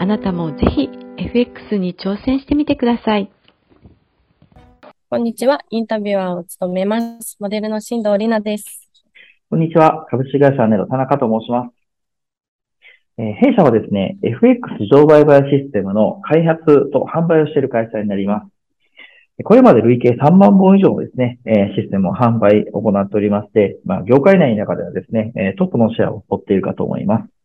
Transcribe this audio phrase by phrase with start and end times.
[0.00, 3.32] あなたもぜひ FX に挑戦してみてください。
[5.10, 5.60] こんにちは。
[5.70, 7.36] インタビュアーを務めます。
[7.40, 8.88] モデルの新藤里奈です。
[9.50, 10.06] こんにちは。
[10.08, 11.72] 株式会社ネロ田中と申します。
[13.18, 19.42] えー、弊社はですね、FX 自動売買システムの開発と販売をしている会社になります。
[19.42, 27.37] これまで累計3万本以上のですね、えシステムを販売行っておりまして、まあ、業界内の中ではですね、トップのシェアを取っているかと思います。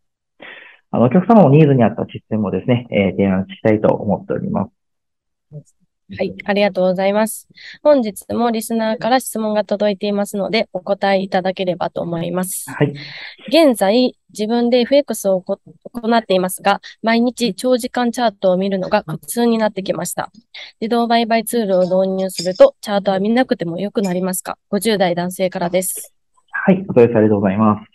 [0.93, 5.75] あの、お客様のニーズに合ったシステムをですね、え提案したいと思っております。
[6.15, 7.47] はい、ありがとうございます。
[7.81, 12.69] 本日もリスナーから質問が届いていますので、お答えいただければと思います。
[12.69, 12.93] はい。
[13.47, 15.59] 現在、自分で FX を行
[16.15, 20.31] っていますが、毎日長時間チャートを見るのが苦痛になってきました。
[20.79, 26.13] 自動売買ツールを導入すると、チャートは見なくても良くなりますか ?50 代男性からです。
[26.51, 27.92] はい、お問い合わせありがとうございます。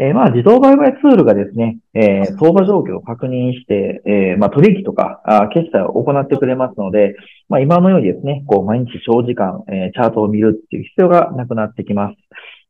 [0.00, 7.16] えー、まあ、自動売買ツールがですね、えー、相場状況を確認して、えー、まあ、取引とか、あ決済を行ってくれますので、
[7.48, 12.16] まあ、今のようにですね、こう、毎日長時間、えチャートを見るっていう必要がなくなってきます。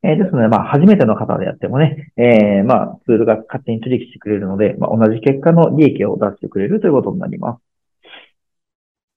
[0.02, 7.60] えですので、まあ、初めての方でやってもね、えまあ、ツールが勝手に取引してくれるので、まあ、同じ結果の利益を出してくれるということになります。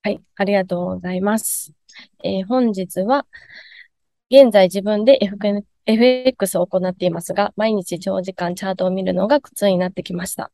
[0.03, 1.71] はい、ありがとうございます。
[2.23, 3.25] え本日は、
[4.31, 5.19] 現在自分で
[5.85, 10.51] FX を行っていますが、毎日長時間チャートを見るのが苦痛になってきました。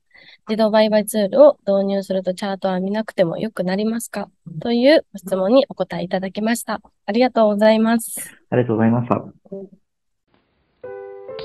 [0.47, 4.29] 自動売買ツールを導入するとチャートは見なくても良くなりますか？
[4.61, 6.81] という質問にお答えいただきました。
[7.05, 8.35] ありがとうございます。
[8.49, 9.15] ありがとうございました。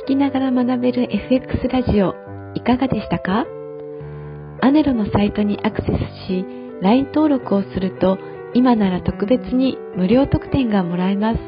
[0.04, 2.14] 聞きながら学べる FX ラジオ、
[2.54, 3.46] いかがでしたか？
[4.62, 5.90] アネロのサイトにアクセス
[6.28, 6.46] し、
[6.80, 8.16] LINE 登録をすると、
[8.54, 11.38] 今なら特別に無料特典がもらえます。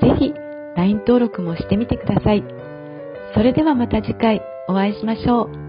[0.00, 0.32] ぜひ、
[0.78, 2.44] LINE 登録もしてみてください。
[3.34, 5.67] それではまた次回お会いしましょう。